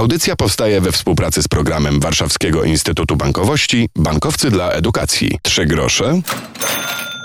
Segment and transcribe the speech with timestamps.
[0.00, 5.38] Audycja powstaje we współpracy z programem Warszawskiego Instytutu Bankowości Bankowcy dla Edukacji.
[5.42, 6.20] Trzy grosze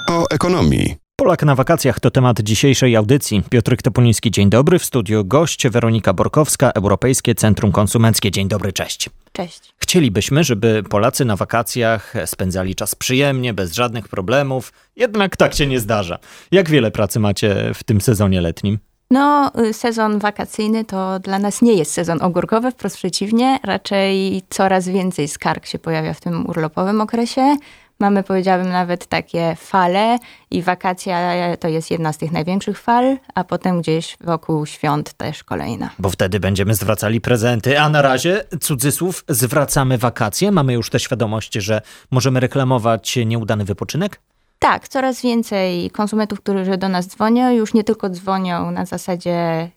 [0.10, 0.96] o ekonomii.
[1.16, 3.44] Polak na wakacjach to temat dzisiejszej audycji.
[3.50, 4.80] Piotr Topuliński, dzień dobry.
[4.80, 8.32] W studiu gość Weronika Borkowska, Europejskie Centrum Konsumenckie.
[8.32, 9.10] Dzień dobry, cześć.
[9.32, 9.74] Cześć.
[9.78, 14.74] Chcielibyśmy, żeby Polacy na wakacjach spędzali czas przyjemnie, bez żadnych problemów.
[14.96, 16.20] Jednak tak się nie zdarza.
[16.52, 18.80] Jak wiele pracy macie w tym sezonie letnim?
[19.12, 23.60] No, y, sezon wakacyjny to dla nas nie jest sezon ogórkowy, wprost przeciwnie.
[23.64, 27.58] Raczej coraz więcej skarg się pojawia w tym urlopowym okresie.
[28.00, 30.18] Mamy, powiedziałabym, nawet takie fale
[30.52, 35.44] i wakacja to jest jedna z tych największych fal, a potem gdzieś wokół świąt też
[35.44, 35.90] kolejna.
[36.00, 40.52] Bo wtedy będziemy zwracali prezenty, a na razie, cudzysłów, zwracamy wakacje.
[40.52, 44.20] Mamy już tę świadomość, że możemy reklamować nieudany wypoczynek?
[44.60, 49.70] Tak, coraz więcej konsumentów, którzy do nas dzwonią, już nie tylko dzwonią na zasadzie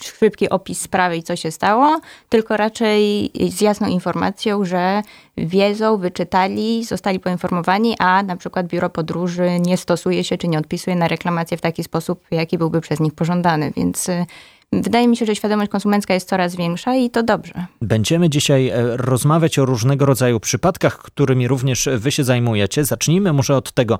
[0.00, 5.02] szybki opis sprawy i co się stało, tylko raczej z jasną informacją, że
[5.36, 10.96] wiedzą, wyczytali, zostali poinformowani, a na przykład biuro podróży nie stosuje się czy nie odpisuje
[10.96, 13.72] na reklamację w taki sposób, jaki byłby przez nich pożądany.
[13.76, 14.26] Więc y,
[14.72, 17.66] Wydaje mi się, że świadomość konsumencka jest coraz większa i to dobrze.
[17.82, 22.84] Będziemy dzisiaj e, rozmawiać o różnego rodzaju przypadkach, którymi również wy się zajmujecie.
[22.84, 23.98] Zacznijmy może od tego,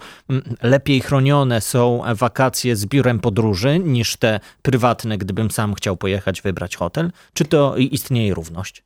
[0.63, 6.77] lepiej chronione są wakacje z biurem podróży niż te prywatne, gdybym sam chciał pojechać, wybrać
[6.77, 7.13] hotel?
[7.33, 8.85] Czy to istnieje równość?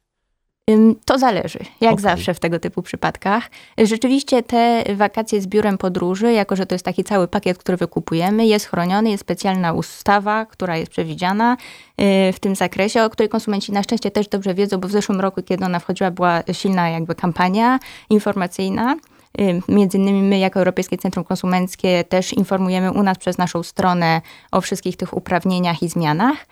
[1.04, 2.02] To zależy, jak okay.
[2.02, 3.50] zawsze w tego typu przypadkach.
[3.78, 8.46] Rzeczywiście te wakacje z biurem podróży, jako że to jest taki cały pakiet, który wykupujemy,
[8.46, 11.56] jest chroniony, jest specjalna ustawa, która jest przewidziana
[12.00, 15.20] y, w tym zakresie, o której konsumenci na szczęście też dobrze wiedzą, bo w zeszłym
[15.20, 17.78] roku, kiedy ona wchodziła, była silna jakby kampania
[18.10, 18.96] informacyjna.
[19.40, 24.20] Y, między innymi my, jako Europejskie Centrum Konsumenckie, też informujemy u nas przez naszą stronę
[24.52, 26.46] o wszystkich tych uprawnieniach i zmianach.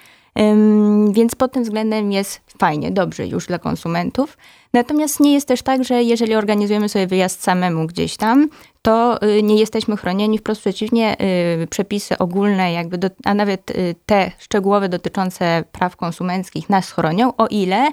[1.13, 4.37] Więc pod tym względem jest fajnie, dobrze już dla konsumentów.
[4.73, 8.49] Natomiast nie jest też tak, że jeżeli organizujemy sobie wyjazd samemu gdzieś tam,
[8.83, 10.39] to y, nie jesteśmy chronieni.
[10.39, 11.17] Wprost przeciwnie,
[11.63, 17.37] y, przepisy ogólne, jakby do, a nawet y, te szczegółowe dotyczące praw konsumenckich nas chronią,
[17.37, 17.89] o ile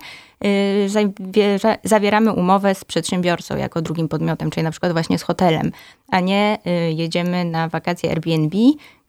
[1.83, 5.71] zawieramy umowę z przedsiębiorcą jako drugim podmiotem, czyli na przykład właśnie z hotelem,
[6.11, 6.57] a nie
[6.95, 8.57] jedziemy na wakacje Airbnb,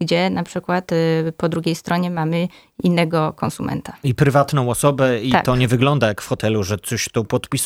[0.00, 0.90] gdzie na przykład
[1.36, 2.48] po drugiej stronie mamy
[2.82, 3.92] innego konsumenta.
[4.04, 5.44] I prywatną osobę i tak.
[5.44, 7.57] to nie wygląda jak w hotelu, że coś tu podpisujemy,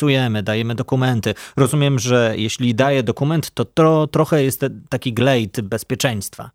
[0.43, 1.33] dajemy dokumenty.
[1.57, 6.51] Rozumiem, że jeśli daję dokument, to, to trochę jest taki glejt bezpieczeństwa.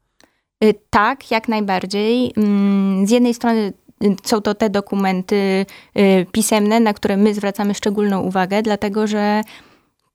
[0.64, 2.32] Y, tak, jak najbardziej.
[2.36, 3.72] Mm, z jednej strony
[4.04, 5.66] y, są to te dokumenty
[5.98, 9.42] y, pisemne, na które my zwracamy szczególną uwagę, dlatego że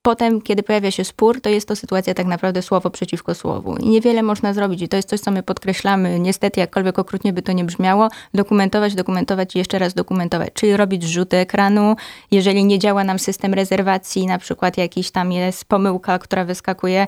[0.05, 3.75] Potem, kiedy pojawia się spór, to jest to sytuacja tak naprawdę słowo przeciwko słowu.
[3.75, 4.81] I niewiele można zrobić.
[4.81, 6.19] I to jest coś, co my podkreślamy.
[6.19, 10.49] Niestety, jakkolwiek okrutnie by to nie brzmiało, dokumentować, dokumentować i jeszcze raz dokumentować.
[10.53, 11.95] Czyli robić zrzuty ekranu.
[12.31, 17.07] Jeżeli nie działa nam system rezerwacji, na przykład jakiś tam jest pomyłka, która wyskakuje,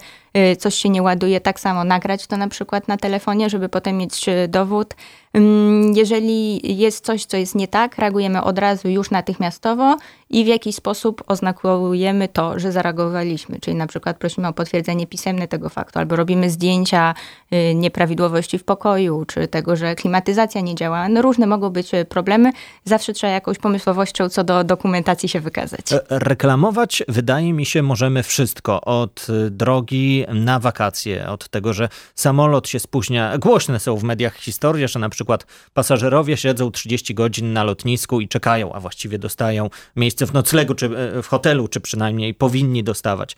[0.59, 4.29] coś się nie ładuje, tak samo nagrać to na przykład na telefonie, żeby potem mieć
[4.29, 4.95] y, dowód.
[5.93, 9.97] Jeżeli jest coś, co jest nie tak, reagujemy od razu już natychmiastowo
[10.29, 13.59] i w jakiś sposób oznakujemy to, że zareagowaliśmy.
[13.59, 17.13] Czyli na przykład prosimy o potwierdzenie pisemne tego faktu, albo robimy zdjęcia
[17.53, 21.09] y, nieprawidłowości w pokoju, czy tego, że klimatyzacja nie działa.
[21.09, 22.51] No różne mogą być y, problemy.
[22.85, 25.93] Zawsze trzeba jakąś pomysłowością co do dokumentacji się wykazać.
[25.93, 28.81] E, reklamować, wydaje mi się, możemy wszystko.
[28.81, 29.51] Od y,
[30.33, 33.37] na wakacje, od tego, że samolot się spóźnia.
[33.37, 38.21] Głośne są w mediach historie, że na przykład przykład pasażerowie siedzą 30 godzin na lotnisku
[38.21, 42.83] i czekają, a właściwie dostają miejsce w noclegu czy e, w hotelu, czy przynajmniej powinni
[42.83, 43.35] dostawać.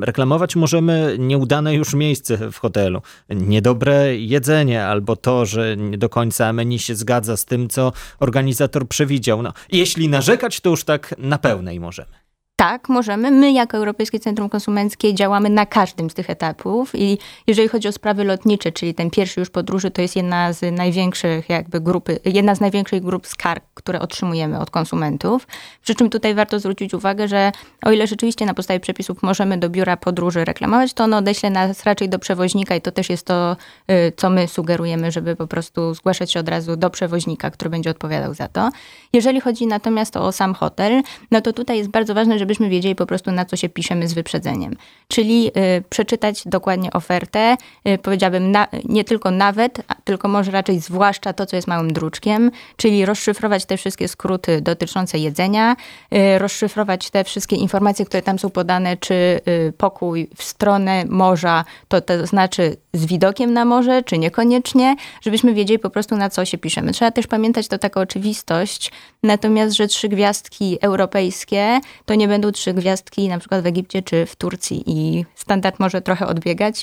[0.00, 6.52] Reklamować możemy nieudane już miejsce w hotelu, niedobre jedzenie albo to, że nie do końca
[6.52, 9.42] menu się zgadza z tym, co organizator przewidział.
[9.42, 12.21] No, jeśli narzekać, to już tak na pełnej możemy.
[12.62, 13.30] Tak, możemy.
[13.30, 17.92] My jako Europejskie Centrum Konsumenckie działamy na każdym z tych etapów i jeżeli chodzi o
[17.92, 22.54] sprawy lotnicze, czyli ten pierwszy już podróży, to jest jedna z największych jakby grupy, jedna
[22.54, 25.46] z największych grup skarg, które otrzymujemy od konsumentów.
[25.82, 27.52] Przy czym tutaj warto zwrócić uwagę, że
[27.84, 31.84] o ile rzeczywiście na podstawie przepisów możemy do biura podróży reklamować, to ono odeśle nas
[31.84, 33.56] raczej do przewoźnika i to też jest to,
[33.90, 37.90] y, co my sugerujemy, żeby po prostu zgłaszać się od razu do przewoźnika, który będzie
[37.90, 38.70] odpowiadał za to.
[39.12, 42.94] Jeżeli chodzi natomiast o sam hotel, no to tutaj jest bardzo ważne, żeby żebyśmy wiedzieli
[42.94, 44.76] po prostu na co się piszemy z wyprzedzeniem.
[45.08, 47.56] Czyli y, przeczytać dokładnie ofertę,
[47.88, 52.50] y, powiedziałabym na, nie tylko nawet, tylko może raczej zwłaszcza to, co jest małym druczkiem,
[52.76, 55.76] czyli rozszyfrować te wszystkie skróty dotyczące jedzenia,
[56.14, 59.40] y, rozszyfrować te wszystkie informacje, które tam są podane, czy
[59.78, 65.78] pokój w stronę morza, to, to znaczy z widokiem na morze, czy niekoniecznie, żebyśmy wiedzieli
[65.78, 66.92] po prostu na co się piszemy.
[66.92, 72.74] Trzeba też pamiętać, to taka oczywistość, natomiast, że trzy gwiazdki europejskie to nie będą trzy
[72.74, 76.82] gwiazdki na przykład w Egipcie czy w Turcji i standard może trochę odbiegać.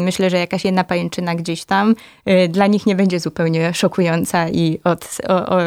[0.00, 1.94] Myślę, że jakaś jedna pajęczyna gdzieś tam
[2.28, 5.58] y, dla nich nie będzie zupełnie szokująca i, od, o, o,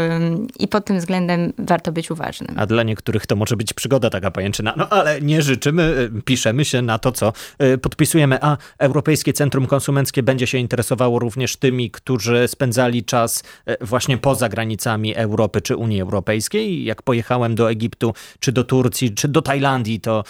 [0.59, 2.55] i pod tym względem warto być uważnym.
[2.59, 4.73] A dla niektórych to może być przygoda taka pajęczyna.
[4.77, 7.33] No ale nie życzymy, y, piszemy się na to, co
[7.63, 8.37] y, podpisujemy.
[8.41, 13.43] A Europejskie Centrum Konsumenckie będzie się interesowało również tymi, którzy spędzali czas
[13.81, 16.85] właśnie poza granicami Europy czy Unii Europejskiej.
[16.85, 20.23] Jak pojechałem do Egiptu, czy do Turcji, czy do Tajlandii, to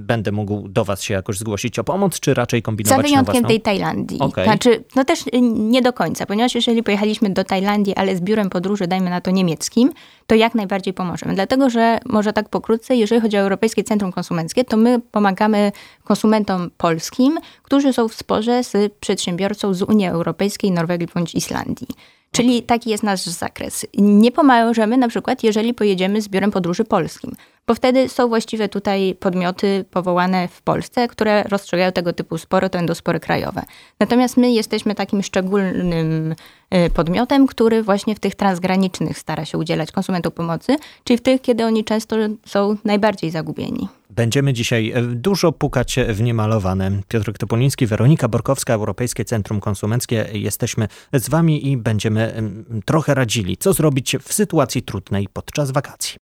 [0.00, 3.44] będę mógł do was się jakoś zgłosić o pomoc, czy raczej raczej kombinować Za wyjątkiem
[3.44, 4.20] tej Tajlandii.
[4.20, 4.44] Okay.
[4.44, 8.50] Znaczy, no też y, nie do końca, ponieważ jeżeli pojechaliśmy do Tajlandii, ale z biurem
[8.50, 9.92] podróży, dajmy na to niemieckim,
[10.26, 11.34] to jak najbardziej pomożemy.
[11.34, 15.72] Dlatego, że może tak pokrótce, jeżeli chodzi o Europejskie Centrum Konsumenckie, to my pomagamy
[16.04, 21.88] konsumentom polskim, którzy są w sporze z przedsiębiorcą z Unii Europejskiej, Norwegii bądź Islandii.
[22.32, 23.86] Czyli taki jest nasz zakres.
[23.98, 27.32] Nie pomożemy na przykład, jeżeli pojedziemy z biurem podróży polskim
[27.66, 32.78] bo wtedy są właściwe tutaj podmioty powołane w Polsce, które rozstrzygają tego typu spory, to
[32.78, 33.62] będą spory krajowe.
[34.00, 36.34] Natomiast my jesteśmy takim szczególnym
[36.74, 41.40] y, podmiotem, który właśnie w tych transgranicznych stara się udzielać konsumentom pomocy, czyli w tych,
[41.40, 42.16] kiedy oni często
[42.46, 43.88] są najbardziej zagubieni.
[44.10, 46.90] Będziemy dzisiaj e, dużo pukać w niemalowane.
[47.08, 50.26] Piotr Topoliński, Weronika Borkowska, Europejskie Centrum Konsumenckie.
[50.32, 52.42] Jesteśmy z Wami i będziemy
[52.84, 56.16] trochę radzili, co zrobić w sytuacji trudnej podczas wakacji.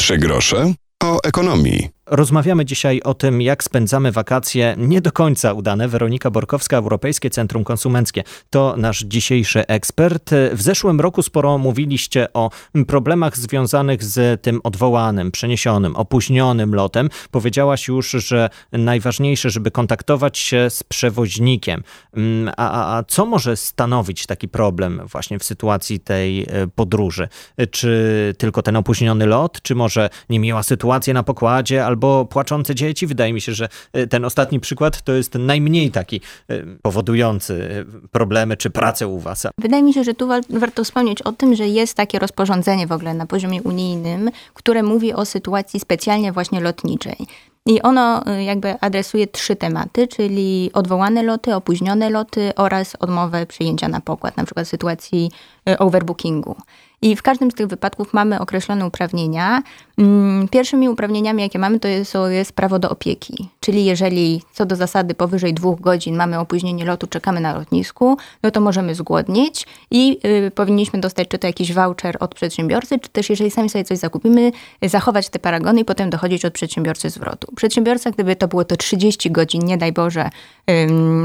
[0.00, 1.88] Trzy grosze o ekonomii.
[2.10, 5.88] Rozmawiamy dzisiaj o tym, jak spędzamy wakacje nie do końca udane.
[5.88, 10.30] Weronika Borkowska, Europejskie Centrum Konsumenckie, to nasz dzisiejszy ekspert.
[10.52, 12.50] W zeszłym roku sporo mówiliście o
[12.86, 17.08] problemach związanych z tym odwołanym, przeniesionym, opóźnionym lotem.
[17.30, 21.82] Powiedziałaś już, że najważniejsze, żeby kontaktować się z przewoźnikiem.
[22.16, 27.28] Mm, a, a, co może stanowić taki problem właśnie w sytuacji tej e, podróży?
[27.70, 33.06] Czy tylko ten opóźniony lot, czy może niemiła sytuacja na pokładzie, albo albo płaczące dzieci.
[33.06, 38.08] Wydaje mi się, że e, ten ostatni przykład to jest najmniej taki e, powodujący e,
[38.08, 39.46] problemy czy pracę u was.
[39.58, 43.14] Wydaje mi się, że tu warto wspomnieć o tym, że jest takie rozporządzenie w ogóle
[43.14, 47.16] na poziomie unijnym, które mówi o sytuacji specjalnie właśnie lotniczej.
[47.66, 54.00] I ono jakby adresuje trzy tematy, czyli odwołane loty, opóźnione loty oraz odmowę przyjęcia na
[54.00, 55.30] pokład, na przykład w sytuacji
[55.78, 56.56] overbookingu.
[57.02, 59.62] I w każdym z tych wypadków mamy określone uprawnienia.
[59.98, 63.48] Mm, pierwszymi uprawnieniami, jakie mamy, to jest, jest prawo do opieki.
[63.60, 68.50] Czyli jeżeli co do zasady powyżej dwóch godzin mamy opóźnienie lotu, czekamy na lotnisku, no
[68.50, 73.30] to możemy zgłodnić i y, powinniśmy dostać czy to jakiś voucher od przedsiębiorcy, czy też
[73.30, 74.52] jeżeli sami sobie coś zakupimy,
[74.82, 77.52] zachować te paragony i potem dochodzić od przedsiębiorcy zwrotu.
[77.56, 80.30] Przedsiębiorca, gdyby to było to 30 godzin, nie daj Boże,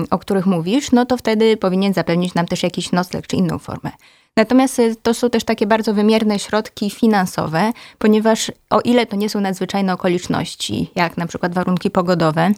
[0.09, 3.91] o których mówisz, no to wtedy powinien zapewnić nam też jakiś nocleg czy inną formę.
[4.37, 9.29] Natomiast y, to są też takie bardzo wymierne środki finansowe, ponieważ o ile to nie
[9.29, 12.51] są nadzwyczajne okoliczności, jak na przykład warunki pogodowe,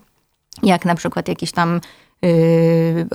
[0.63, 1.81] jak na przykład jakieś tam
[2.21, 3.07] yy,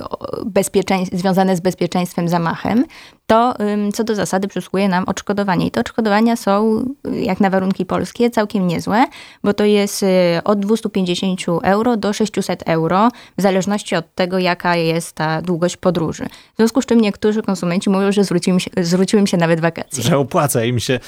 [1.11, 2.85] związane z bezpieczeństwem zamachem,
[3.27, 3.53] to
[3.93, 5.67] co do zasady przysługuje nam odszkodowanie.
[5.67, 9.05] I te odszkodowania są, jak na warunki polskie, całkiem niezłe,
[9.43, 10.07] bo to jest y,
[10.43, 16.25] od 250 euro do 600 euro, w zależności od tego, jaka jest ta długość podróży.
[16.53, 19.59] W związku z czym niektórzy konsumenci mówią, że zwróciły im się, zwróciły im się nawet
[19.59, 20.03] wakacje.
[20.03, 20.99] Że opłaca im się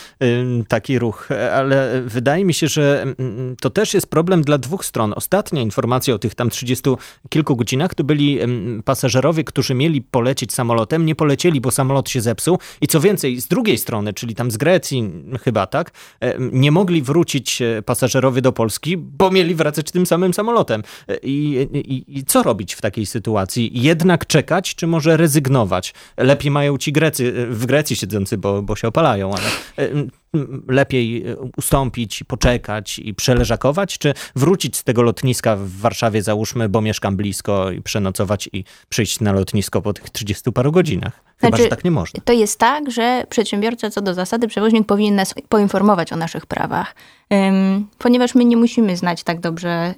[0.68, 3.06] taki ruch, ale wydaje mi się, że
[3.62, 5.14] to też jest problem dla dwóch stron.
[5.16, 6.90] Ostatnia informacja o tych tam 30
[7.30, 8.40] kilku godzinach to byli
[8.86, 12.60] pasażerowie, którzy mieli polecieć samolotem, nie polecieli, bo samolot się zepsuł.
[12.81, 15.12] I co więcej, z drugiej strony, czyli tam z Grecji
[15.44, 20.34] chyba, tak, e, nie mogli wrócić e, pasażerowie do Polski, bo mieli wracać tym samym
[20.34, 20.84] samolotem.
[21.07, 23.72] E, I, i, i co robić w takiej sytuacji?
[23.74, 25.94] Jednak czekać, czy może rezygnować?
[26.18, 29.48] Lepiej mają ci Grecy, w Grecji siedzący, bo, bo się opalają, ale
[30.68, 31.26] lepiej
[31.57, 37.72] ustąpić, poczekać i przeleżakować, czy wrócić z tego lotniska w Warszawie, załóżmy, bo mieszkam blisko
[37.72, 41.24] i przenocować i przyjść na lotnisko po tych 30 paru godzinach?
[41.45, 42.21] Chyba, znaczy, tak nie można.
[42.25, 46.95] To jest tak, że przedsiębiorca co do zasady, przewoźnik powinien nas poinformować o naszych prawach,
[47.97, 49.94] ponieważ my nie musimy znać tak dobrze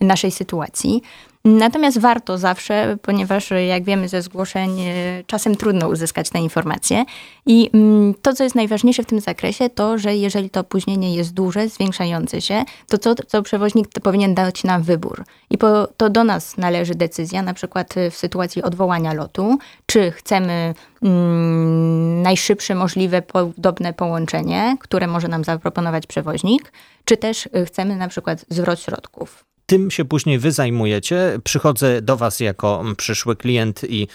[0.00, 1.02] y, naszej sytuacji.
[1.44, 4.80] Natomiast warto zawsze, ponieważ jak wiemy ze zgłoszeń,
[5.26, 7.04] czasem trudno uzyskać te informacje.
[7.46, 11.34] I mm, to, co jest najważniejsze w tym zakresie, to, że jeżeli to opóźnienie jest
[11.34, 15.24] duże, zwiększające się, to co, co przewoźnik powinien dać nam wybór.
[15.50, 20.74] I po, to do nas należy decyzja, na przykład w sytuacji odwołania lotu, czy chcemy
[21.02, 26.72] mm, najszybsze możliwe podobne połączenie, które może nam zaproponować przewoźnik,
[27.04, 31.38] czy też chcemy na przykład zwrot środków tym się później wy zajmujecie.
[31.44, 34.08] Przychodzę do was jako przyszły klient i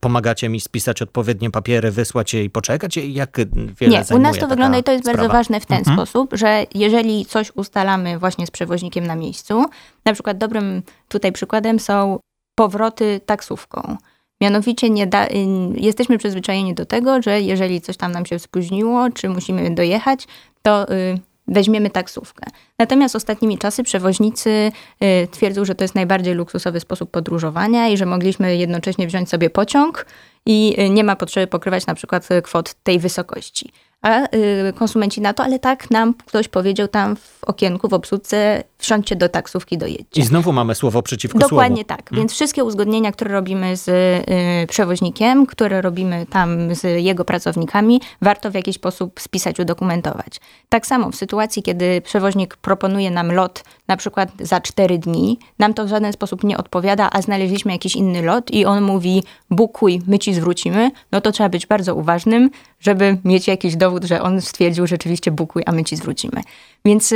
[0.00, 2.96] pomagacie mi spisać odpowiednie papiery, wysłać je i poczekać?
[2.96, 3.38] Jak
[3.80, 5.18] wiele Nie, u nas to wygląda i to jest sprawa?
[5.18, 5.96] bardzo ważne w ten mhm.
[5.96, 9.64] sposób, że jeżeli coś ustalamy właśnie z przewoźnikiem na miejscu,
[10.04, 12.18] na przykład dobrym tutaj przykładem są
[12.54, 13.96] powroty taksówką.
[14.40, 15.26] Mianowicie nie da,
[15.74, 20.26] jesteśmy przyzwyczajeni do tego, że jeżeli coś tam nam się spóźniło, czy musimy dojechać,
[20.62, 22.50] to y, weźmiemy taksówkę.
[22.78, 28.06] Natomiast ostatnimi czasy przewoźnicy y, twierdzą, że to jest najbardziej luksusowy sposób podróżowania i że
[28.06, 30.06] mogliśmy jednocześnie wziąć sobie pociąg
[30.46, 33.72] i y, nie ma potrzeby pokrywać na przykład kwot tej wysokości.
[34.02, 34.24] A
[34.68, 39.16] y, konsumenci na to, ale tak nam ktoś powiedział tam w okienku, w obsłudze, wsiądźcie
[39.16, 40.20] do taksówki, dojedźcie.
[40.20, 41.88] I znowu mamy słowo przeciwko Dokładnie słowu.
[41.88, 42.10] tak.
[42.10, 42.20] Hmm.
[42.22, 48.50] Więc wszystkie uzgodnienia, które robimy z y, przewoźnikiem, które robimy tam z jego pracownikami, warto
[48.50, 50.40] w jakiś sposób spisać, udokumentować.
[50.68, 55.74] Tak samo w sytuacji, kiedy przewoźnik proponuje nam lot na przykład za cztery dni, nam
[55.74, 60.02] to w żaden sposób nie odpowiada, a znaleźliśmy jakiś inny lot i on mówi bukuj,
[60.06, 62.50] my ci zwrócimy, no to trzeba być bardzo uważnym,
[62.80, 66.42] żeby mieć jakiś dowód, że on stwierdził rzeczywiście bukuj, a my ci zwrócimy.
[66.84, 67.14] Więc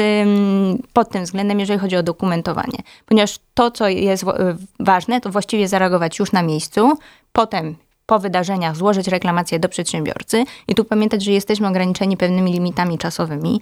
[0.92, 4.25] pod tym względem, jeżeli chodzi o dokumentowanie, ponieważ to, co jest
[4.81, 6.99] ważne, to właściwie zareagować już na miejscu,
[7.33, 7.76] potem
[8.07, 13.61] po wydarzeniach złożyć reklamację do przedsiębiorcy i tu pamiętać, że jesteśmy ograniczeni pewnymi limitami czasowymi.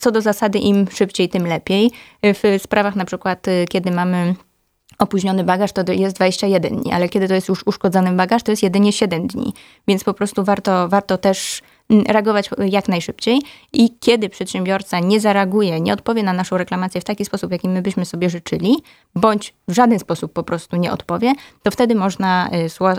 [0.00, 1.90] Co do zasady, im szybciej, tym lepiej.
[2.22, 4.34] W sprawach na przykład, y, kiedy mamy
[4.98, 8.62] opóźniony bagaż, to jest 21 dni, ale kiedy to jest już uszkodzony bagaż, to jest
[8.62, 9.52] jedynie 7 dni.
[9.88, 15.92] Więc po prostu warto, warto też reagować jak najszybciej i kiedy przedsiębiorca nie zareaguje, nie
[15.92, 18.76] odpowie na naszą reklamację w taki sposób, jaki my byśmy sobie życzyli,
[19.14, 22.50] bądź w żaden sposób po prostu nie odpowie, to wtedy można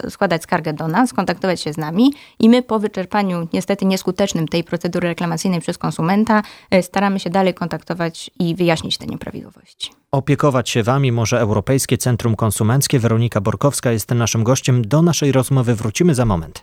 [0.06, 4.48] y, składać skargę do nas, kontaktować się z nami i my po wyczerpaniu niestety nieskutecznym
[4.48, 9.92] tej procedury reklamacyjnej przez konsumenta y, staramy się dalej kontaktować i wyjaśnić te nieprawidłowości.
[10.12, 13.00] Opiekować się Wami może Europejskie Centrum Konsumenckie.
[13.00, 14.82] Weronika Borkowska jest naszym gościem.
[14.88, 16.62] Do naszej rozmowy wrócimy za moment.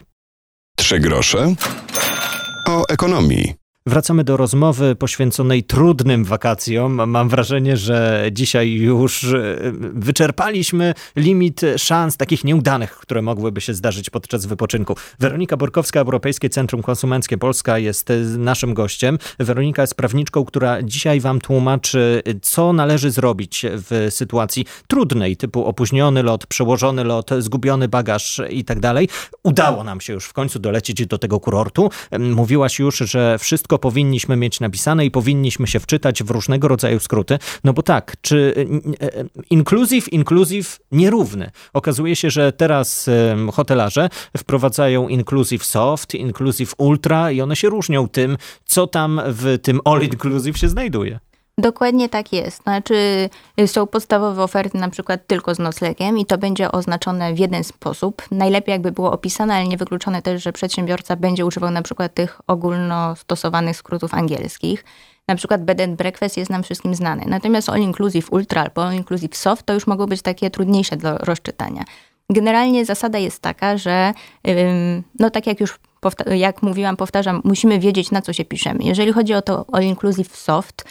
[0.76, 1.54] Trzy grosze
[2.68, 3.56] o ekonomii.
[3.86, 7.10] Wracamy do rozmowy poświęconej trudnym wakacjom.
[7.10, 9.56] Mam wrażenie, że dzisiaj już e,
[9.94, 14.96] wyczerpaliśmy limit szans takich nieudanych, które mogłyby się zdarzyć podczas wypoczynku.
[15.18, 19.18] Weronika Borkowska, Europejskie Centrum Konsumenckie Polska jest naszym gościem.
[19.38, 26.22] Weronika jest prawniczką, która dzisiaj wam tłumaczy, co należy zrobić w sytuacji trudnej, typu opóźniony
[26.22, 29.08] lot, przełożony lot, zgubiony bagaż i tak dalej.
[29.42, 31.90] Udało nam się już w końcu dolecieć do tego kurortu.
[32.18, 37.00] Mówiłaś już, że wszystko wszystko powinniśmy mieć napisane i powinniśmy się wczytać w różnego rodzaju
[37.00, 37.38] skróty.
[37.64, 38.54] No bo tak, czy
[39.00, 41.50] e, e, inclusive, inclusive, nierówny.
[41.72, 43.10] Okazuje się, że teraz
[43.52, 49.80] hotelarze wprowadzają inclusive soft, inclusive ultra i one się różnią tym, co tam w tym
[49.84, 51.20] all inclusive się znajduje.
[51.58, 52.62] Dokładnie tak jest.
[52.62, 53.28] Znaczy,
[53.66, 58.22] są podstawowe oferty na przykład tylko z noclegiem i to będzie oznaczone w jeden sposób.
[58.30, 62.40] Najlepiej jakby było opisane, ale nie wykluczone też, że przedsiębiorca będzie używał na przykład tych
[62.46, 64.84] ogólnostosowanych skrótów angielskich.
[65.28, 67.24] Na przykład bed and breakfast jest nam wszystkim znany.
[67.26, 71.18] Natomiast all inclusive ultra albo all inclusive soft to już mogą być takie trudniejsze do
[71.18, 71.84] rozczytania.
[72.30, 74.12] Generalnie zasada jest taka, że
[75.18, 75.78] no tak jak już
[76.36, 78.84] jak mówiłam, powtarzam, musimy wiedzieć na co się piszemy.
[78.84, 80.84] Jeżeli chodzi o to all inclusive soft,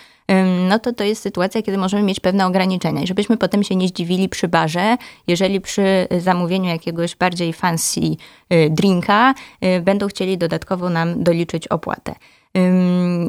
[0.69, 3.87] no to to jest sytuacja, kiedy możemy mieć pewne ograniczenia i żebyśmy potem się nie
[3.87, 10.89] zdziwili przy barze, jeżeli przy zamówieniu jakiegoś bardziej fancy y, drinka y, będą chcieli dodatkowo
[10.89, 12.15] nam doliczyć opłatę.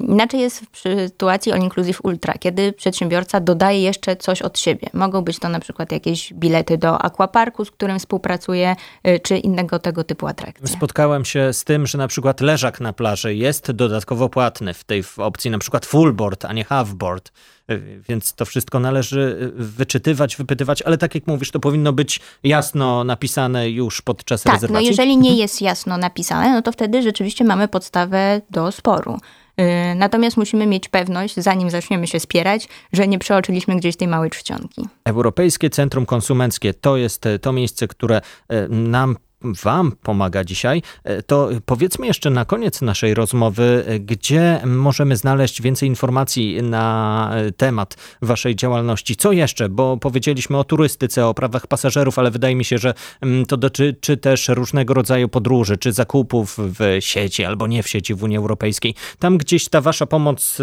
[0.09, 4.89] Inaczej jest w sytuacji All Inclusive Ultra, kiedy przedsiębiorca dodaje jeszcze coś od siebie.
[4.93, 8.77] Mogą być to na przykład jakieś bilety do aquaparku, z którym współpracuje,
[9.09, 10.69] y, czy innego tego typu atrakcje.
[10.69, 15.05] Spotkałem się z tym, że na przykład leżak na plaży jest dodatkowo płatny w tej
[15.17, 17.33] opcji na przykład full board, a nie half board.
[17.71, 22.21] Y, więc to wszystko należy y, wyczytywać, wypytywać, ale tak jak mówisz, to powinno być
[22.43, 24.85] jasno napisane już podczas tak, rezerwacji.
[24.85, 29.19] No jeżeli nie jest jasno napisane, no to wtedy rzeczywiście mamy podstawę do sporu.
[29.61, 34.31] Y, natomiast musimy mieć pewność, zanim zaczniemy się spierać, że nie przeoczyliśmy gdzieś tej małej
[34.31, 34.83] czcionki.
[35.05, 38.21] Europejskie Centrum Konsumenckie to jest to miejsce, które
[38.69, 45.17] nam Wam pomaga dzisiaj, e, to powiedzmy jeszcze na koniec naszej rozmowy, e, gdzie możemy
[45.17, 49.17] znaleźć więcej informacji na e, temat Waszej działalności.
[49.17, 49.69] Co jeszcze?
[49.69, 54.17] Bo powiedzieliśmy o turystyce, o prawach pasażerów, ale wydaje mi się, że mm, to dotyczy
[54.17, 58.95] też różnego rodzaju podróży, czy zakupów w sieci albo nie w sieci w Unii Europejskiej.
[59.19, 60.59] Tam gdzieś ta Wasza pomoc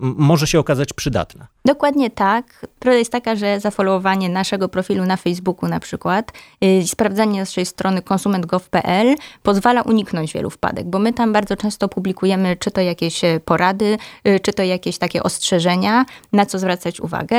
[0.00, 1.46] może się okazać przydatna.
[1.64, 2.66] Dokładnie tak.
[2.78, 7.97] Prawda jest taka, że zafollowowanie naszego profilu na Facebooku na przykład, yy, sprawdzanie naszej strony
[8.02, 13.40] konsument.gov.pl pozwala uniknąć wielu wpadek, bo my tam bardzo często publikujemy czy to jakieś e,
[13.40, 17.36] porady, yy, czy to jakieś takie ostrzeżenia, na co zwracać uwagę.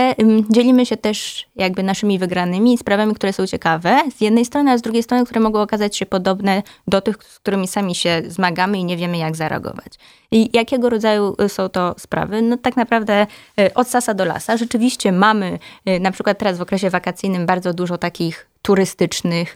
[0.50, 4.82] Dzielimy się też jakby naszymi wygranymi sprawami, które są ciekawe z jednej strony, a z
[4.82, 8.84] drugiej strony, które mogą okazać się podobne do tych, z którymi sami się zmagamy i
[8.84, 9.94] nie wiemy jak zareagować.
[10.32, 12.42] I jakiego rodzaju y, są to sprawy?
[12.42, 13.28] No tak naprawdę
[13.76, 14.58] od sasa do lasa.
[14.58, 15.60] Rzeczywiście mamy
[16.00, 19.54] na przykład teraz w okresie wakacyjnym bardzo dużo takich turystycznych,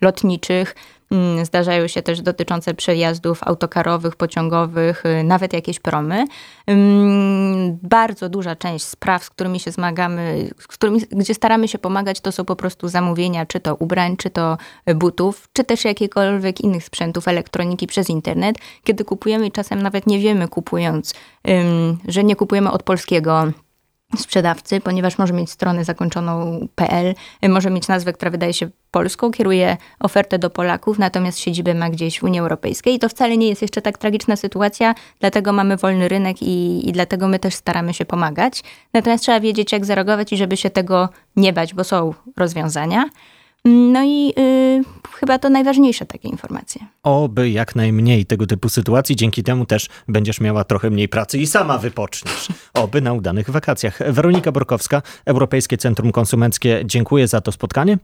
[0.00, 0.74] lotniczych,
[1.14, 6.24] Mm, zdarzają się też dotyczące przejazdów autokarowych, pociągowych, y, nawet jakieś promy.
[6.66, 12.32] Mm, bardzo duża część spraw, z którymi się zmagamy, którymi, gdzie staramy się pomagać, to
[12.32, 14.58] są po prostu zamówienia, czy to ubrań, czy to
[14.94, 20.48] butów, czy też jakichkolwiek innych sprzętów elektroniki przez internet, kiedy kupujemy czasem nawet nie wiemy
[20.48, 21.14] kupując,
[22.08, 23.52] że nie kupujemy od polskiego
[24.16, 27.14] sprzedawcy, ponieważ może mieć stronę zakończoną .pl,
[27.48, 32.20] może mieć nazwę, która wydaje się polską, kieruje ofertę do Polaków, natomiast siedzibę ma gdzieś
[32.20, 32.94] w Unii Europejskiej.
[32.94, 36.92] I to wcale nie jest jeszcze tak tragiczna sytuacja, dlatego mamy wolny rynek i, i
[36.92, 38.62] dlatego my też staramy się pomagać.
[38.92, 43.04] Natomiast trzeba wiedzieć, jak zareagować i żeby się tego nie bać, bo są rozwiązania.
[43.64, 46.86] No i y, chyba to najważniejsze takie informacje.
[47.02, 51.46] Oby jak najmniej tego typu sytuacji, dzięki temu też będziesz miała trochę mniej pracy i
[51.46, 52.48] sama wypoczniesz.
[52.74, 54.12] Oby na udanych wakacjach.
[54.12, 57.98] Weronika Borkowska, Europejskie Centrum Konsumenckie, dziękuję za to spotkanie.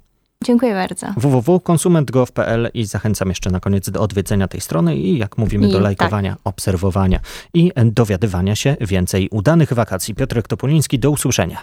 [0.44, 1.06] Dziękuję bardzo.
[1.16, 5.80] www.konsument.gov.pl i zachęcam jeszcze na koniec do odwiedzenia tej strony i jak mówimy I, do
[5.80, 6.40] lajkowania, tak.
[6.44, 7.20] obserwowania
[7.54, 10.14] i dowiadywania się więcej udanych wakacji.
[10.14, 11.62] Piotrek Topoliński, do usłyszenia.